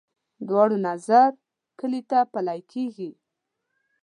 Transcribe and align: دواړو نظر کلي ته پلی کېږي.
دواړو 0.47 0.77
نظر 0.89 1.29
کلي 1.79 2.01
ته 2.09 2.17
پلی 2.33 2.59
کېږي. 2.71 3.11